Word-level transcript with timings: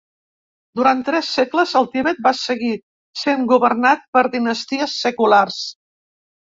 Durant 0.79 1.03
tres 1.09 1.29
segles 1.39 1.75
el 1.81 1.85
Tibet 1.97 2.23
va 2.29 2.33
seguir 2.39 2.73
sent 3.27 3.47
governat 3.55 4.05
per 4.19 4.29
dinasties 4.39 5.01
seculars. 5.07 5.65